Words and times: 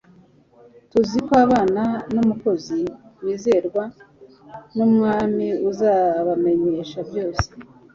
tuziko 0.91 1.31
b 1.37 1.39
abana 1.45 1.83
n 2.13 2.15
umukozi 2.23 2.79
wizerwa 3.23 3.83
nu 4.75 4.85
mwami 4.93 5.47
azabamenyesha 5.69 6.99
byose 7.09 7.47